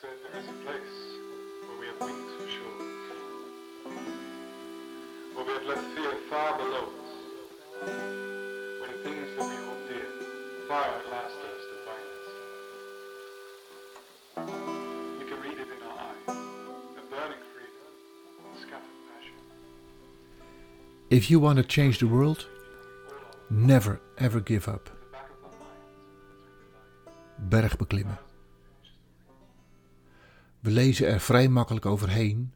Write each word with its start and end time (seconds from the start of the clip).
Said, 0.00 0.10
there 0.30 0.40
is 0.40 0.46
a 0.46 0.52
place 0.64 0.98
where 1.66 1.78
we 1.80 1.86
have 1.88 1.98
wings 2.00 2.30
for 2.38 2.46
sure. 2.46 2.78
Where 5.34 5.44
we 5.44 5.52
have 5.54 5.64
left 5.64 5.86
fear 5.96 6.14
far 6.30 6.56
below 6.56 6.84
us. 6.86 7.10
When 8.80 8.92
things 9.02 9.28
that 9.36 9.46
we 9.50 9.56
hold 9.56 9.82
dear 9.88 10.10
far 10.68 10.84
outlast 10.84 11.40
us 11.50 11.62
to 11.70 11.76
find 11.86 12.08
us. 12.14 12.28
We 15.18 15.24
can 15.28 15.38
read 15.42 15.58
it 15.58 15.66
in 15.66 15.80
our 15.88 15.98
eyes. 15.98 16.26
A 16.28 17.00
burning 17.10 17.44
freedom, 17.52 17.90
scattered 18.62 18.98
passion. 19.10 19.36
If 21.10 21.28
you 21.28 21.40
want 21.40 21.56
to 21.56 21.64
change 21.64 21.98
the 21.98 22.06
world, 22.06 22.46
never 23.50 24.00
ever 24.16 24.38
give 24.38 24.68
up. 24.68 24.84
The 24.84 24.90
back 25.10 25.30
of 25.30 25.44
our 25.44 25.56
minds. 25.58 25.90
Berg 27.50 27.76
beklimmen. 27.78 28.18
We 30.60 30.70
lezen 30.70 31.06
er 31.06 31.20
vrij 31.20 31.48
makkelijk 31.48 31.86
overheen, 31.86 32.52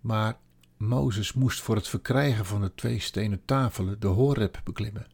maar 0.00 0.38
Mozes 0.76 1.32
moest 1.32 1.60
voor 1.60 1.76
het 1.76 1.88
verkrijgen 1.88 2.46
van 2.46 2.60
de 2.60 2.74
twee 2.74 3.00
stenen 3.00 3.44
tafelen 3.44 4.00
de 4.00 4.06
Horeb 4.06 4.60
beklimmen. 4.64 5.06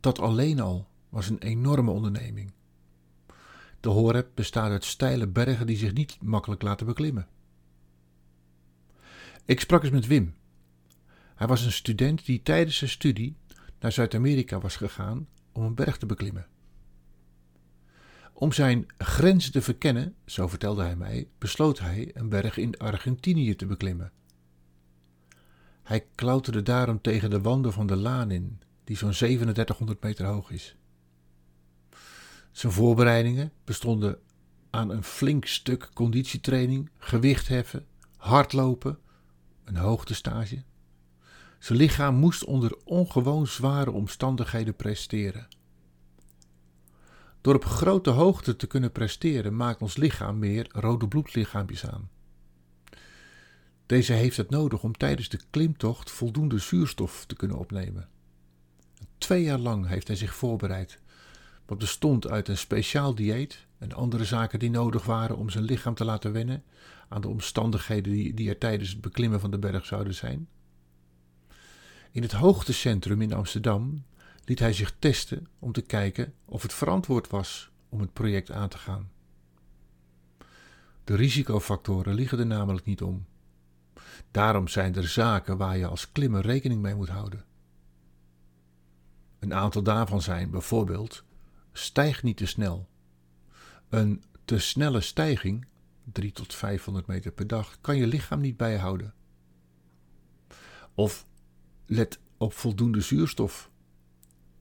Dat 0.00 0.18
alleen 0.18 0.60
al 0.60 0.88
was 1.08 1.28
een 1.28 1.38
enorme 1.38 1.90
onderneming. 1.90 2.52
De 3.80 3.88
Horeb 3.88 4.28
bestaat 4.34 4.70
uit 4.70 4.84
steile 4.84 5.26
bergen 5.26 5.66
die 5.66 5.76
zich 5.76 5.92
niet 5.92 6.18
makkelijk 6.22 6.62
laten 6.62 6.86
beklimmen. 6.86 7.28
Ik 9.44 9.60
sprak 9.60 9.82
eens 9.82 9.92
met 9.92 10.06
Wim. 10.06 10.34
Hij 11.34 11.46
was 11.46 11.64
een 11.64 11.72
student 11.72 12.24
die 12.26 12.42
tijdens 12.42 12.76
zijn 12.76 12.90
studie 12.90 13.36
naar 13.80 13.92
Zuid-Amerika 13.92 14.60
was 14.60 14.76
gegaan 14.76 15.28
om 15.52 15.62
een 15.62 15.74
berg 15.74 15.98
te 15.98 16.06
beklimmen. 16.06 16.46
Om 18.40 18.52
zijn 18.52 18.86
grenzen 18.98 19.52
te 19.52 19.62
verkennen, 19.62 20.14
zo 20.26 20.48
vertelde 20.48 20.82
hij 20.82 20.96
mij, 20.96 21.28
besloot 21.38 21.78
hij 21.78 22.10
een 22.14 22.28
berg 22.28 22.56
in 22.56 22.76
Argentinië 22.76 23.56
te 23.56 23.66
beklimmen. 23.66 24.12
Hij 25.82 26.06
klauterde 26.14 26.62
daarom 26.62 27.00
tegen 27.00 27.30
de 27.30 27.40
wanden 27.40 27.72
van 27.72 27.86
de 27.86 27.96
laan 27.96 28.30
in, 28.30 28.60
die 28.84 28.96
zo'n 28.96 29.10
3700 29.10 30.02
meter 30.02 30.26
hoog 30.26 30.50
is. 30.50 30.76
Zijn 32.50 32.72
voorbereidingen 32.72 33.52
bestonden 33.64 34.18
aan 34.70 34.90
een 34.90 35.04
flink 35.04 35.46
stuk 35.46 35.90
conditietraining, 35.94 36.90
gewichtheffen, 36.98 37.86
hardlopen, 38.16 38.98
een 39.64 39.76
hoogtestage. 39.76 40.62
Zijn 41.58 41.78
lichaam 41.78 42.14
moest 42.14 42.44
onder 42.44 42.76
ongewoon 42.84 43.46
zware 43.46 43.90
omstandigheden 43.90 44.76
presteren. 44.76 45.48
Door 47.48 47.56
op 47.56 47.64
grote 47.64 48.10
hoogte 48.10 48.56
te 48.56 48.66
kunnen 48.66 48.92
presteren 48.92 49.56
maakt 49.56 49.82
ons 49.82 49.96
lichaam 49.96 50.38
meer 50.38 50.68
rode 50.72 51.08
bloedlichaampjes 51.08 51.86
aan. 51.86 52.10
Deze 53.86 54.12
heeft 54.12 54.36
het 54.36 54.50
nodig 54.50 54.82
om 54.82 54.92
tijdens 54.92 55.28
de 55.28 55.40
klimtocht 55.50 56.10
voldoende 56.10 56.58
zuurstof 56.58 57.24
te 57.26 57.34
kunnen 57.34 57.58
opnemen. 57.58 58.08
Twee 59.18 59.42
jaar 59.42 59.58
lang 59.58 59.86
heeft 59.86 60.06
hij 60.06 60.16
zich 60.16 60.34
voorbereid, 60.34 61.00
wat 61.66 61.78
bestond 61.78 62.26
uit 62.26 62.48
een 62.48 62.58
speciaal 62.58 63.14
dieet 63.14 63.66
en 63.78 63.92
andere 63.92 64.24
zaken 64.24 64.58
die 64.58 64.70
nodig 64.70 65.04
waren 65.04 65.36
om 65.36 65.50
zijn 65.50 65.64
lichaam 65.64 65.94
te 65.94 66.04
laten 66.04 66.32
wennen 66.32 66.64
aan 67.08 67.20
de 67.20 67.28
omstandigheden 67.28 68.12
die, 68.12 68.34
die 68.34 68.48
er 68.48 68.58
tijdens 68.58 68.90
het 68.90 69.00
beklimmen 69.00 69.40
van 69.40 69.50
de 69.50 69.58
berg 69.58 69.86
zouden 69.86 70.14
zijn. 70.14 70.48
In 72.10 72.22
het 72.22 72.32
hoogtecentrum 72.32 73.22
in 73.22 73.32
Amsterdam 73.32 74.04
liet 74.48 74.58
hij 74.58 74.72
zich 74.72 74.96
testen 74.98 75.46
om 75.58 75.72
te 75.72 75.82
kijken 75.82 76.34
of 76.44 76.62
het 76.62 76.72
verantwoord 76.72 77.28
was 77.28 77.70
om 77.88 78.00
het 78.00 78.12
project 78.12 78.50
aan 78.50 78.68
te 78.68 78.78
gaan. 78.78 79.10
De 81.04 81.14
risicofactoren 81.14 82.14
liggen 82.14 82.38
er 82.38 82.46
namelijk 82.46 82.86
niet 82.86 83.02
om. 83.02 83.26
Daarom 84.30 84.68
zijn 84.68 84.94
er 84.94 85.08
zaken 85.08 85.56
waar 85.56 85.76
je 85.76 85.86
als 85.86 86.12
klimmer 86.12 86.42
rekening 86.42 86.82
mee 86.82 86.94
moet 86.94 87.08
houden. 87.08 87.44
Een 89.38 89.54
aantal 89.54 89.82
daarvan 89.82 90.22
zijn 90.22 90.50
bijvoorbeeld: 90.50 91.24
stijg 91.72 92.22
niet 92.22 92.36
te 92.36 92.46
snel. 92.46 92.88
Een 93.88 94.22
te 94.44 94.58
snelle 94.58 95.00
stijging, 95.00 95.66
3 96.12 96.32
tot 96.32 96.54
500 96.54 97.06
meter 97.06 97.32
per 97.32 97.46
dag, 97.46 97.80
kan 97.80 97.96
je 97.96 98.06
lichaam 98.06 98.40
niet 98.40 98.56
bijhouden. 98.56 99.14
Of 100.94 101.26
let 101.86 102.18
op 102.36 102.52
voldoende 102.52 103.00
zuurstof. 103.00 103.67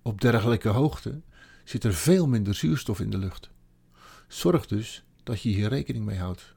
Op 0.07 0.21
dergelijke 0.21 0.69
hoogte 0.69 1.21
zit 1.63 1.83
er 1.83 1.93
veel 1.93 2.27
minder 2.27 2.55
zuurstof 2.55 2.99
in 2.99 3.09
de 3.09 3.17
lucht. 3.17 3.49
Zorg 4.27 4.67
dus 4.67 5.05
dat 5.23 5.41
je 5.41 5.49
hier 5.49 5.69
rekening 5.69 6.05
mee 6.05 6.17
houdt. 6.17 6.55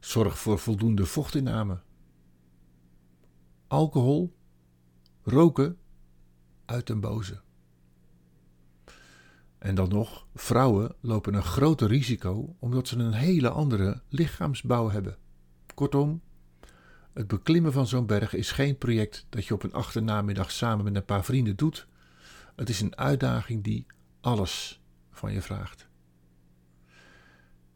Zorg 0.00 0.38
voor 0.38 0.58
voldoende 0.58 1.06
vochtinname. 1.06 1.80
Alcohol, 3.66 4.36
roken, 5.22 5.78
uit 6.64 6.86
den 6.86 7.00
boze. 7.00 7.40
En 9.58 9.74
dan 9.74 9.88
nog, 9.88 10.26
vrouwen 10.34 10.94
lopen 11.00 11.34
een 11.34 11.42
groter 11.42 11.88
risico 11.88 12.56
omdat 12.58 12.88
ze 12.88 12.98
een 12.98 13.12
hele 13.12 13.48
andere 13.48 14.02
lichaamsbouw 14.08 14.90
hebben. 14.90 15.16
Kortom, 15.74 16.22
het 17.14 17.26
beklimmen 17.26 17.72
van 17.72 17.86
zo'n 17.86 18.06
berg 18.06 18.34
is 18.34 18.50
geen 18.50 18.78
project 18.78 19.26
dat 19.28 19.46
je 19.46 19.54
op 19.54 19.62
een 19.62 19.72
achternamiddag 19.72 20.50
samen 20.50 20.84
met 20.84 20.96
een 20.96 21.04
paar 21.04 21.24
vrienden 21.24 21.56
doet. 21.56 21.86
Het 22.56 22.68
is 22.68 22.80
een 22.80 22.96
uitdaging 22.96 23.64
die 23.64 23.86
alles 24.20 24.80
van 25.10 25.32
je 25.32 25.42
vraagt. 25.42 25.88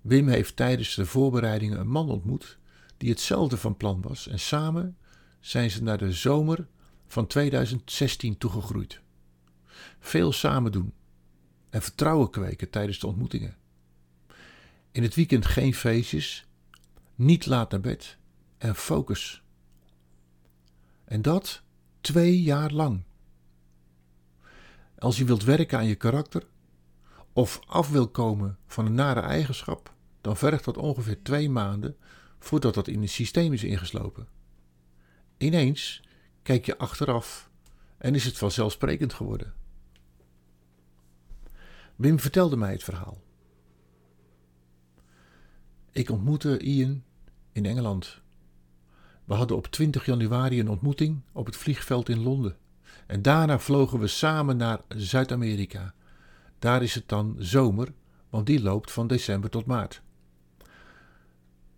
Wim 0.00 0.28
heeft 0.28 0.56
tijdens 0.56 0.94
de 0.94 1.06
voorbereidingen 1.06 1.80
een 1.80 1.88
man 1.88 2.10
ontmoet 2.10 2.58
die 2.96 3.10
hetzelfde 3.10 3.56
van 3.56 3.76
plan 3.76 4.00
was 4.00 4.28
en 4.28 4.38
samen 4.38 4.96
zijn 5.40 5.70
ze 5.70 5.82
naar 5.82 5.98
de 5.98 6.12
zomer 6.12 6.66
van 7.06 7.26
2016 7.26 8.38
toegegroeid. 8.38 9.00
Veel 10.00 10.32
samen 10.32 10.72
doen 10.72 10.92
en 11.70 11.82
vertrouwen 11.82 12.30
kweken 12.30 12.70
tijdens 12.70 12.98
de 12.98 13.06
ontmoetingen. 13.06 13.56
In 14.92 15.02
het 15.02 15.14
weekend 15.14 15.46
geen 15.46 15.74
feestjes, 15.74 16.46
niet 17.14 17.46
laat 17.46 17.70
naar 17.70 17.80
bed 17.80 18.18
en 18.58 18.74
focus. 18.74 19.42
En 21.04 21.22
dat 21.22 21.62
twee 22.00 22.42
jaar 22.42 22.70
lang. 22.70 23.02
Als 24.98 25.18
je 25.18 25.24
wilt 25.24 25.44
werken 25.44 25.78
aan 25.78 25.86
je 25.86 25.94
karakter 25.94 26.46
of 27.32 27.60
af 27.66 27.90
wil 27.90 28.08
komen 28.08 28.58
van 28.66 28.86
een 28.86 28.94
nare 28.94 29.20
eigenschap, 29.20 29.94
dan 30.20 30.36
vergt 30.36 30.64
dat 30.64 30.76
ongeveer 30.76 31.22
twee 31.22 31.50
maanden 31.50 31.96
voordat 32.38 32.74
dat 32.74 32.88
in 32.88 33.00
het 33.00 33.10
systeem 33.10 33.52
is 33.52 33.64
ingeslopen. 33.64 34.28
Ineens 35.36 36.02
kijk 36.42 36.66
je 36.66 36.78
achteraf 36.78 37.50
en 37.98 38.14
is 38.14 38.24
het 38.24 38.38
vanzelfsprekend 38.38 39.12
geworden. 39.12 39.54
Wim 41.96 42.20
vertelde 42.20 42.56
mij 42.56 42.72
het 42.72 42.84
verhaal. 42.84 43.20
Ik 45.92 46.10
ontmoette 46.10 46.58
Ian 46.58 47.04
in 47.52 47.66
Engeland. 47.66 48.20
We 49.28 49.34
hadden 49.34 49.56
op 49.56 49.66
20 49.66 50.04
januari 50.06 50.60
een 50.60 50.68
ontmoeting 50.68 51.20
op 51.32 51.46
het 51.46 51.56
vliegveld 51.56 52.08
in 52.08 52.22
Londen. 52.22 52.56
En 53.06 53.22
daarna 53.22 53.58
vlogen 53.58 53.98
we 53.98 54.06
samen 54.06 54.56
naar 54.56 54.80
Zuid-Amerika. 54.88 55.94
Daar 56.58 56.82
is 56.82 56.94
het 56.94 57.08
dan 57.08 57.36
zomer, 57.38 57.92
want 58.30 58.46
die 58.46 58.62
loopt 58.62 58.92
van 58.92 59.06
december 59.06 59.50
tot 59.50 59.66
maart. 59.66 60.02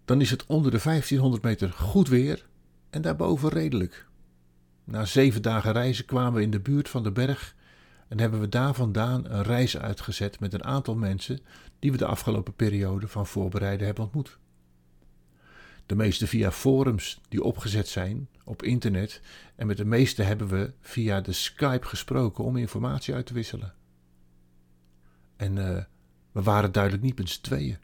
Dan 0.05 0.21
is 0.21 0.31
het 0.31 0.47
onder 0.47 0.71
de 0.71 0.81
1500 0.83 1.43
meter 1.43 1.73
goed 1.73 2.09
weer 2.09 2.47
en 2.91 3.03
daarboven 3.03 3.49
redelijk. 3.49 4.07
Na 4.85 5.05
zeven 5.05 5.43
dagen 5.43 5.73
reizen 5.73 6.05
kwamen 6.05 6.33
we 6.33 6.43
in 6.43 6.51
de 6.51 6.61
buurt 6.61 6.89
van 6.89 7.03
de 7.03 7.13
berg 7.13 7.55
en 8.09 8.21
hebben 8.21 8.41
we 8.41 8.49
daar 8.49 8.75
vandaan 8.75 9.31
een 9.31 9.43
reis 9.43 9.79
uitgezet 9.79 10.41
met 10.41 10.53
een 10.53 10.65
aantal 10.65 10.95
mensen 10.95 11.41
die 11.79 11.93
we 11.93 11.97
de 11.97 12.07
afgelopen 12.07 12.55
periode 12.55 13.09
van 13.09 13.27
voorbereiden 13.27 13.87
hebben 13.87 14.05
ontmoet. 14.05 14.39
De 15.91 15.97
meeste 15.97 16.27
via 16.27 16.53
forums 16.53 17.21
die 17.29 17.43
opgezet 17.43 17.89
zijn 17.89 18.29
op 18.45 18.63
internet 18.63 19.21
en 19.57 19.67
met 19.67 19.77
de 19.77 19.85
meeste 19.85 20.23
hebben 20.23 20.49
we 20.49 20.73
via 20.81 21.21
de 21.21 21.33
Skype 21.33 21.87
gesproken 21.87 22.45
om 22.45 22.57
informatie 22.57 23.15
uit 23.15 23.27
te 23.27 23.35
wisselen. 23.35 23.75
En 25.37 25.57
uh, 25.57 25.85
we 26.33 26.43
waren 26.43 26.73
duidelijk 26.73 27.03
niet 27.03 27.19
met 27.19 27.29
z'n 27.29 27.41
tweeën. 27.41 27.79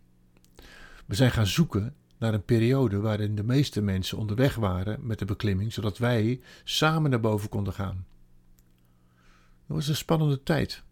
We 1.06 1.14
zijn 1.14 1.30
gaan 1.30 1.46
zoeken 1.46 1.94
naar 2.18 2.34
een 2.34 2.44
periode 2.44 3.00
waarin 3.00 3.34
de 3.34 3.44
meeste 3.44 3.82
mensen 3.82 4.18
onderweg 4.18 4.54
waren 4.54 5.06
met 5.06 5.18
de 5.18 5.24
beklimming, 5.24 5.72
zodat 5.72 5.98
wij 5.98 6.40
samen 6.64 7.10
naar 7.10 7.20
boven 7.20 7.48
konden 7.48 7.72
gaan. 7.72 8.06
Dat 9.66 9.76
was 9.76 9.88
een 9.88 9.96
spannende 9.96 10.42
tijd, 10.42 10.82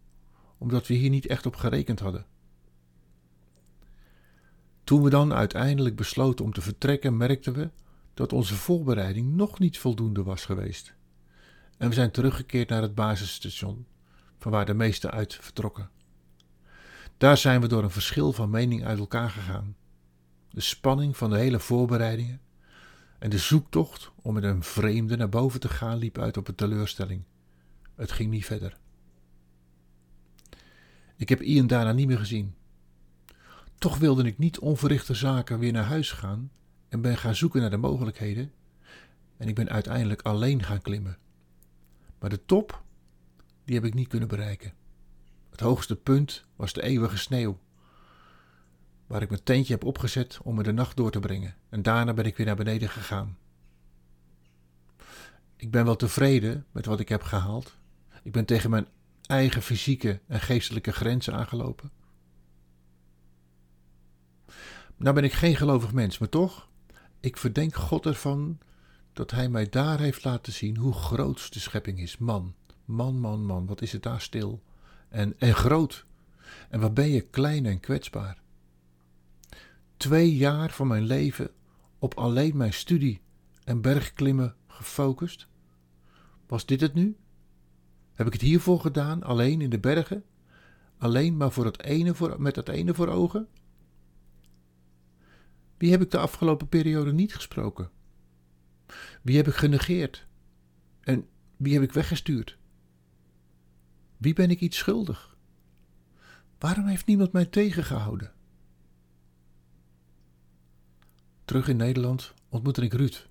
omdat 0.57 0.87
we 0.87 0.93
hier 0.93 1.09
niet 1.09 1.25
echt 1.25 1.45
op 1.45 1.55
gerekend 1.55 1.99
hadden. 1.99 2.25
Toen 4.85 5.01
we 5.03 5.09
dan 5.09 5.33
uiteindelijk 5.33 5.95
besloten 5.95 6.45
om 6.45 6.53
te 6.53 6.61
vertrekken, 6.61 7.17
merkten 7.17 7.53
we 7.53 7.69
dat 8.13 8.33
onze 8.33 8.55
voorbereiding 8.55 9.33
nog 9.33 9.59
niet 9.59 9.77
voldoende 9.77 10.23
was 10.23 10.45
geweest. 10.45 10.93
En 11.77 11.87
we 11.87 11.93
zijn 11.93 12.11
teruggekeerd 12.11 12.69
naar 12.69 12.81
het 12.81 12.95
basisstation, 12.95 13.85
van 14.39 14.51
waar 14.51 14.65
de 14.65 14.73
meesten 14.73 15.11
uit 15.11 15.35
vertrokken. 15.41 15.89
Daar 17.17 17.37
zijn 17.37 17.61
we 17.61 17.67
door 17.67 17.83
een 17.83 17.89
verschil 17.89 18.33
van 18.33 18.49
mening 18.49 18.85
uit 18.85 18.99
elkaar 18.99 19.29
gegaan. 19.29 19.75
De 20.49 20.61
spanning 20.61 21.17
van 21.17 21.29
de 21.29 21.37
hele 21.37 21.59
voorbereidingen 21.59 22.41
en 23.19 23.29
de 23.29 23.37
zoektocht 23.37 24.11
om 24.21 24.33
met 24.33 24.43
een 24.43 24.63
vreemde 24.63 25.17
naar 25.17 25.29
boven 25.29 25.59
te 25.59 25.69
gaan 25.69 25.97
liep 25.97 26.17
uit 26.17 26.37
op 26.37 26.47
een 26.47 26.55
teleurstelling. 26.55 27.23
Het 27.95 28.11
ging 28.11 28.29
niet 28.29 28.45
verder. 28.45 28.77
Ik 31.15 31.29
heb 31.29 31.41
Ian 31.41 31.67
daarna 31.67 31.91
niet 31.91 32.07
meer 32.07 32.17
gezien. 32.17 32.55
Toch 33.85 33.97
wilde 33.97 34.23
ik 34.23 34.37
niet 34.37 34.59
onverrichte 34.59 35.13
zaken 35.13 35.59
weer 35.59 35.71
naar 35.71 35.83
huis 35.83 36.11
gaan 36.11 36.51
en 36.89 37.01
ben 37.01 37.17
gaan 37.17 37.35
zoeken 37.35 37.61
naar 37.61 37.69
de 37.69 37.77
mogelijkheden. 37.77 38.51
En 39.37 39.47
ik 39.47 39.55
ben 39.55 39.69
uiteindelijk 39.69 40.21
alleen 40.21 40.63
gaan 40.63 40.81
klimmen. 40.81 41.17
Maar 42.19 42.29
de 42.29 42.45
top, 42.45 42.83
die 43.65 43.75
heb 43.75 43.85
ik 43.85 43.93
niet 43.93 44.07
kunnen 44.07 44.27
bereiken. 44.27 44.73
Het 45.49 45.59
hoogste 45.59 45.95
punt 45.95 46.45
was 46.55 46.73
de 46.73 46.81
eeuwige 46.81 47.17
sneeuw, 47.17 47.59
waar 49.07 49.21
ik 49.21 49.29
mijn 49.29 49.43
tentje 49.43 49.73
heb 49.73 49.83
opgezet 49.83 50.39
om 50.43 50.57
er 50.57 50.63
de 50.63 50.71
nacht 50.73 50.97
door 50.97 51.11
te 51.11 51.19
brengen. 51.19 51.55
En 51.69 51.81
daarna 51.81 52.13
ben 52.13 52.25
ik 52.25 52.37
weer 52.37 52.45
naar 52.45 52.55
beneden 52.55 52.89
gegaan. 52.89 53.37
Ik 55.55 55.71
ben 55.71 55.85
wel 55.85 55.95
tevreden 55.95 56.65
met 56.71 56.85
wat 56.85 56.99
ik 56.99 57.09
heb 57.09 57.21
gehaald. 57.21 57.77
Ik 58.23 58.31
ben 58.31 58.45
tegen 58.45 58.69
mijn 58.69 58.87
eigen 59.25 59.61
fysieke 59.61 60.21
en 60.27 60.39
geestelijke 60.39 60.91
grenzen 60.91 61.33
aangelopen. 61.33 62.03
Nou 64.97 65.15
ben 65.15 65.23
ik 65.23 65.33
geen 65.33 65.55
gelovig 65.55 65.93
mens, 65.93 66.17
maar 66.17 66.29
toch, 66.29 66.69
ik 67.19 67.37
verdenk 67.37 67.75
God 67.75 68.05
ervan 68.05 68.57
dat 69.13 69.31
Hij 69.31 69.49
mij 69.49 69.69
daar 69.69 69.99
heeft 69.99 70.23
laten 70.23 70.53
zien 70.53 70.77
hoe 70.77 70.93
groot 70.93 71.53
de 71.53 71.59
schepping 71.59 71.99
is. 71.99 72.17
Man, 72.17 72.55
man, 72.85 73.19
man, 73.19 73.45
man, 73.45 73.65
wat 73.65 73.81
is 73.81 73.91
het 73.91 74.03
daar 74.03 74.21
stil 74.21 74.63
en, 75.09 75.39
en 75.39 75.53
groot. 75.53 76.05
En 76.69 76.79
wat 76.79 76.93
ben 76.93 77.09
je 77.09 77.21
klein 77.21 77.65
en 77.65 77.79
kwetsbaar. 77.79 78.41
Twee 79.97 80.35
jaar 80.35 80.71
van 80.71 80.87
mijn 80.87 81.03
leven 81.03 81.51
op 81.99 82.13
alleen 82.13 82.57
mijn 82.57 82.73
studie 82.73 83.21
en 83.63 83.81
bergklimmen 83.81 84.55
gefocust. 84.67 85.47
Was 86.47 86.65
dit 86.65 86.81
het 86.81 86.93
nu? 86.93 87.17
Heb 88.13 88.27
ik 88.27 88.33
het 88.33 88.41
hiervoor 88.41 88.79
gedaan, 88.79 89.23
alleen 89.23 89.61
in 89.61 89.69
de 89.69 89.79
bergen? 89.79 90.23
Alleen 90.97 91.37
maar 91.37 91.51
voor 91.51 91.65
het 91.65 91.83
ene 91.83 92.15
voor, 92.15 92.41
met 92.41 92.55
het 92.55 92.69
ene 92.69 92.93
voor 92.93 93.07
ogen? 93.07 93.47
Wie 95.77 95.91
heb 95.91 96.01
ik 96.01 96.11
de 96.11 96.17
afgelopen 96.17 96.67
periode 96.67 97.13
niet 97.13 97.35
gesproken? 97.35 97.89
Wie 99.21 99.37
heb 99.37 99.47
ik 99.47 99.53
genegeerd? 99.53 100.27
En 101.01 101.27
wie 101.57 101.73
heb 101.73 101.83
ik 101.83 101.91
weggestuurd? 101.91 102.57
Wie 104.17 104.33
ben 104.33 104.49
ik 104.49 104.59
iets 104.59 104.77
schuldig? 104.77 105.37
Waarom 106.59 106.85
heeft 106.85 107.05
niemand 107.05 107.31
mij 107.31 107.45
tegengehouden? 107.45 108.33
Terug 111.45 111.67
in 111.67 111.77
Nederland 111.77 112.33
ontmoette 112.49 112.81
ik 112.81 112.93
Ruud. 112.93 113.27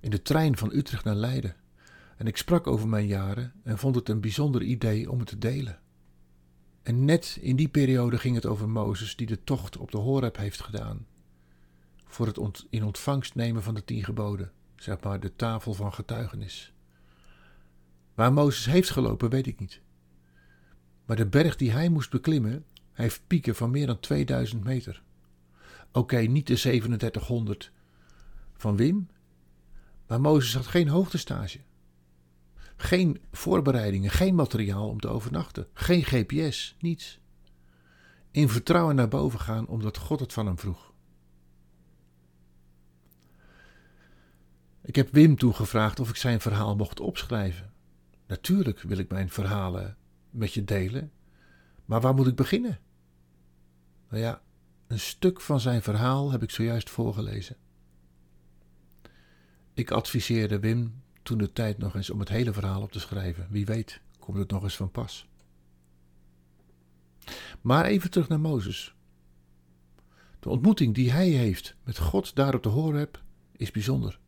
In 0.00 0.10
de 0.10 0.22
trein 0.22 0.56
van 0.56 0.72
Utrecht 0.72 1.04
naar 1.04 1.14
Leiden. 1.14 1.56
En 2.16 2.26
ik 2.26 2.36
sprak 2.36 2.66
over 2.66 2.88
mijn 2.88 3.06
jaren 3.06 3.52
en 3.62 3.78
vond 3.78 3.94
het 3.94 4.08
een 4.08 4.20
bijzonder 4.20 4.62
idee 4.62 5.10
om 5.10 5.18
het 5.18 5.28
te 5.28 5.38
delen. 5.38 5.80
En 6.82 7.04
net 7.04 7.38
in 7.40 7.56
die 7.56 7.68
periode 7.68 8.18
ging 8.18 8.34
het 8.34 8.46
over 8.46 8.68
Mozes 8.68 9.16
die 9.16 9.26
de 9.26 9.44
tocht 9.44 9.76
op 9.76 9.90
de 9.90 9.98
Horeb 9.98 10.36
heeft 10.36 10.62
gedaan. 10.62 11.06
Voor 12.10 12.26
het 12.26 12.66
in 12.70 12.84
ontvangst 12.84 13.34
nemen 13.34 13.62
van 13.62 13.74
de 13.74 13.84
tien 13.84 14.04
geboden, 14.04 14.52
zeg 14.76 15.00
maar 15.00 15.20
de 15.20 15.36
tafel 15.36 15.74
van 15.74 15.92
getuigenis. 15.92 16.72
Waar 18.14 18.32
Mozes 18.32 18.64
heeft 18.64 18.90
gelopen, 18.90 19.30
weet 19.30 19.46
ik 19.46 19.60
niet. 19.60 19.80
Maar 21.04 21.16
de 21.16 21.26
berg 21.26 21.56
die 21.56 21.70
hij 21.70 21.88
moest 21.88 22.10
beklimmen, 22.10 22.64
heeft 22.92 23.22
pieken 23.26 23.54
van 23.54 23.70
meer 23.70 23.86
dan 23.86 24.00
2000 24.00 24.64
meter. 24.64 25.02
Oké, 25.92 26.16
niet 26.16 26.46
de 26.46 26.54
3700 26.54 27.72
van 28.56 28.76
Wim, 28.76 29.08
maar 30.06 30.20
Mozes 30.20 30.54
had 30.54 30.66
geen 30.66 30.88
hoogtestage. 30.88 31.60
Geen 32.76 33.20
voorbereidingen, 33.32 34.10
geen 34.10 34.34
materiaal 34.34 34.88
om 34.88 35.00
te 35.00 35.08
overnachten, 35.08 35.66
geen 35.72 36.04
GPS, 36.04 36.76
niets. 36.78 37.20
In 38.30 38.48
vertrouwen 38.48 38.94
naar 38.94 39.08
boven 39.08 39.40
gaan 39.40 39.66
omdat 39.66 39.96
God 39.96 40.20
het 40.20 40.32
van 40.32 40.46
hem 40.46 40.58
vroeg. 40.58 40.89
Ik 44.90 44.96
heb 44.96 45.12
Wim 45.12 45.36
toen 45.36 45.54
gevraagd 45.54 46.00
of 46.00 46.08
ik 46.08 46.16
zijn 46.16 46.40
verhaal 46.40 46.76
mocht 46.76 47.00
opschrijven. 47.00 47.72
Natuurlijk 48.26 48.80
wil 48.80 48.98
ik 48.98 49.10
mijn 49.10 49.30
verhalen 49.30 49.96
met 50.30 50.54
je 50.54 50.64
delen, 50.64 51.12
maar 51.84 52.00
waar 52.00 52.14
moet 52.14 52.26
ik 52.26 52.34
beginnen? 52.34 52.78
Nou 54.08 54.22
ja, 54.22 54.42
een 54.86 54.98
stuk 54.98 55.40
van 55.40 55.60
zijn 55.60 55.82
verhaal 55.82 56.30
heb 56.30 56.42
ik 56.42 56.50
zojuist 56.50 56.90
voorgelezen. 56.90 57.56
Ik 59.74 59.90
adviseerde 59.90 60.58
Wim 60.60 61.02
toen 61.22 61.38
de 61.38 61.52
tijd 61.52 61.78
nog 61.78 61.94
eens 61.94 62.10
om 62.10 62.20
het 62.20 62.28
hele 62.28 62.52
verhaal 62.52 62.82
op 62.82 62.92
te 62.92 63.00
schrijven. 63.00 63.46
Wie 63.50 63.66
weet, 63.66 64.00
komt 64.18 64.38
het 64.38 64.50
nog 64.50 64.62
eens 64.62 64.76
van 64.76 64.90
pas. 64.90 65.28
Maar 67.60 67.84
even 67.84 68.10
terug 68.10 68.28
naar 68.28 68.40
Mozes. 68.40 68.94
De 70.40 70.48
ontmoeting 70.48 70.94
die 70.94 71.10
hij 71.10 71.28
heeft 71.28 71.76
met 71.84 71.98
God 71.98 72.34
daar 72.34 72.54
op 72.54 72.62
de 72.62 72.68
Horeb 72.68 73.22
is 73.52 73.70
bijzonder. 73.70 74.18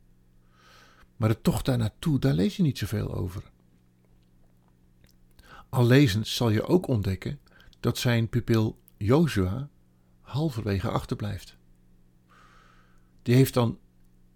Maar 1.22 1.30
de 1.30 1.40
tocht 1.40 1.64
daar 1.64 1.78
naartoe, 1.78 2.18
daar 2.18 2.34
lees 2.34 2.56
je 2.56 2.62
niet 2.62 2.78
zoveel 2.78 3.14
over. 3.14 3.42
Al 5.68 5.86
lezend 5.86 6.26
zal 6.26 6.50
je 6.50 6.66
ook 6.66 6.86
ontdekken 6.86 7.38
dat 7.80 7.98
zijn 7.98 8.28
pupil 8.28 8.78
Joshua 8.96 9.68
halverwege 10.20 10.88
achterblijft. 10.88 11.56
Die 13.22 13.34
heeft 13.34 13.54
dan 13.54 13.78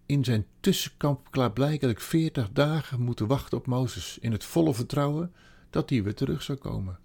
in 0.07 0.25
zijn 0.25 0.47
tussenkamp 0.61 1.31
klaarblijkelijk 1.31 2.01
veertig 2.01 2.51
dagen 2.53 3.01
moeten 3.01 3.27
wachten 3.27 3.59
op 3.59 3.67
Mozes, 3.67 4.19
in 4.19 4.33
het 4.33 4.45
volle 4.45 4.75
vertrouwen 4.75 5.33
dat 5.71 5.91
hij 5.91 6.03
weer 6.03 6.15
terug 6.15 6.43
zou 6.43 6.59
komen. 6.59 6.99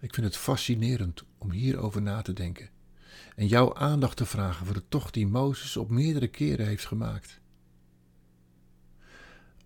Ik 0.00 0.14
vind 0.14 0.26
het 0.26 0.36
fascinerend 0.36 1.24
om 1.38 1.50
hierover 1.50 2.02
na 2.02 2.22
te 2.22 2.32
denken 2.32 2.70
en 3.36 3.46
jouw 3.46 3.74
aandacht 3.74 4.16
te 4.16 4.26
vragen 4.26 4.66
voor 4.66 4.74
de 4.74 4.88
tocht 4.88 5.14
die 5.14 5.26
Mozes 5.26 5.76
op 5.76 5.90
meerdere 5.90 6.28
keren 6.28 6.66
heeft 6.66 6.86
gemaakt. 6.86 7.40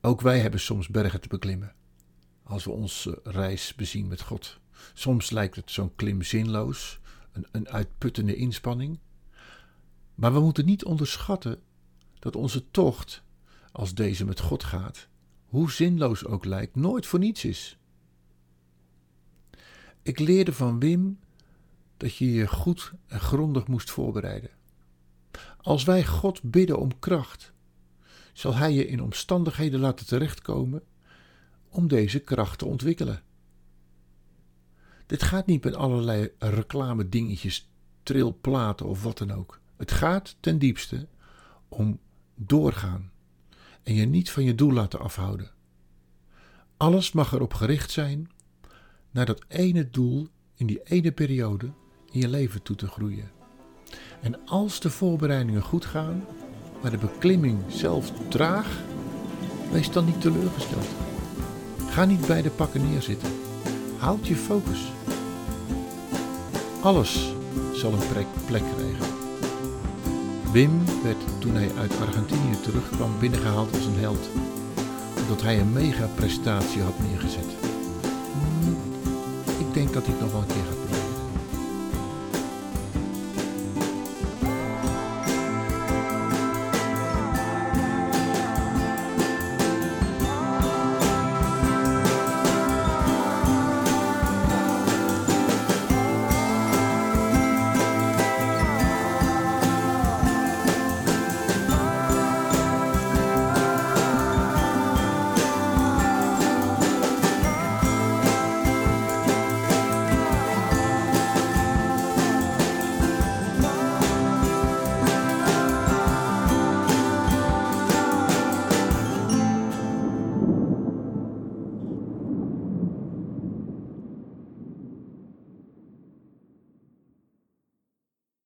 Ook 0.07 0.21
wij 0.21 0.41
hebben 0.41 0.61
soms 0.61 0.89
bergen 0.89 1.21
te 1.21 1.29
beklimmen 1.29 1.75
als 2.43 2.65
we 2.65 2.71
onze 2.71 3.21
reis 3.25 3.75
bezien 3.75 4.09
met 4.09 4.21
God. 4.21 4.61
Soms 4.95 5.31
lijkt 5.31 5.57
het 5.57 5.71
zo'n 5.71 5.95
klim 5.95 6.23
zinloos, 6.23 7.01
een, 7.33 7.47
een 7.51 7.69
uitputtende 7.69 8.37
inspanning. 8.37 8.99
Maar 10.15 10.33
we 10.33 10.41
moeten 10.41 10.65
niet 10.65 10.85
onderschatten 10.85 11.61
dat 12.19 12.37
onze 12.37 12.71
tocht, 12.71 13.23
als 13.73 13.95
deze 13.95 14.25
met 14.25 14.41
God 14.41 14.65
gaat, 14.65 15.09
hoe 15.45 15.71
zinloos 15.71 16.25
ook 16.25 16.45
lijkt, 16.45 16.75
nooit 16.75 17.07
voor 17.07 17.19
niets 17.19 17.45
is. 17.45 17.79
Ik 20.03 20.19
leerde 20.19 20.53
van 20.53 20.79
Wim 20.79 21.19
dat 21.97 22.17
je 22.17 22.33
je 22.33 22.47
goed 22.47 22.93
en 23.07 23.21
grondig 23.21 23.67
moest 23.67 23.91
voorbereiden. 23.91 24.51
Als 25.61 25.85
wij 25.85 26.05
God 26.05 26.43
bidden 26.43 26.79
om 26.79 26.99
kracht, 26.99 27.55
zal 28.37 28.55
Hij 28.55 28.73
je 28.73 28.87
in 28.87 29.03
omstandigheden 29.03 29.81
laten 29.81 30.07
terechtkomen 30.07 30.83
om 31.69 31.89
deze 31.89 32.19
kracht 32.19 32.59
te 32.59 32.67
ontwikkelen. 32.67 33.23
Dit 35.07 35.23
gaat 35.23 35.47
niet 35.47 35.65
met 35.65 35.75
allerlei 35.75 36.31
reclame 36.39 37.09
dingetjes, 37.09 37.71
trilplaten 38.03 38.87
of 38.87 39.03
wat 39.03 39.19
dan 39.19 39.31
ook. 39.31 39.61
Het 39.77 39.93
gaat 39.93 40.37
ten 40.41 40.59
diepste 40.59 41.09
om 41.69 41.99
doorgaan 42.35 43.11
en 43.83 43.95
je 43.95 44.07
niet 44.07 44.31
van 44.31 44.45
je 44.45 44.55
doel 44.55 44.73
laten 44.73 45.01
afhouden. 45.01 45.51
Alles 46.77 47.13
mag 47.13 47.33
erop 47.33 47.55
gericht 47.55 47.91
zijn 47.91 48.31
naar 49.11 49.27
dat 49.27 49.45
ene 49.49 49.91
doel 49.91 50.29
in 50.55 50.67
die 50.67 50.81
ene 50.83 51.13
periode 51.13 51.67
in 52.11 52.21
je 52.21 52.29
leven 52.29 52.63
toe 52.63 52.77
te 52.77 52.87
groeien. 52.87 53.31
En 54.21 54.45
als 54.45 54.81
de 54.81 54.91
voorbereidingen 54.91 55.63
goed 55.63 55.85
gaan, 55.85 56.25
maar 56.83 56.91
de 56.91 56.97
beklimming 56.97 57.59
zelf 57.67 58.13
traag, 58.29 58.67
wees 59.73 59.91
dan 59.91 60.05
niet 60.05 60.21
teleurgesteld. 60.21 60.87
Ga 61.91 62.05
niet 62.05 62.27
bij 62.27 62.43
de 62.43 62.51
pakken 62.51 62.91
neerzitten. 62.91 63.29
Houd 63.99 64.27
je 64.27 64.37
focus. 64.37 64.93
Alles 66.81 67.35
zal 67.75 67.93
een 67.93 68.09
plek 68.47 68.63
krijgen. 68.75 69.15
Wim 70.53 70.85
werd 71.03 71.17
toen 71.39 71.55
hij 71.55 71.71
uit 71.79 72.01
Argentinië 72.01 72.61
terugkwam 72.63 73.11
binnengehaald 73.19 73.75
als 73.75 73.85
een 73.85 73.99
held, 73.99 74.29
omdat 75.23 75.43
hij 75.43 75.61
een 75.61 75.73
mega 75.73 76.07
prestatie 76.15 76.83
had 76.83 76.99
neergezet. 77.09 77.57
Hmm, 78.33 78.77
ik 79.59 79.75
denk 79.75 79.93
dat 79.93 80.07
het 80.07 80.21
nog 80.21 80.33
wel 80.33 80.41
een 80.41 80.47
keer 80.47 80.65
gaat 80.69 80.76